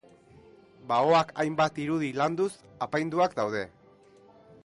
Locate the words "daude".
3.43-3.61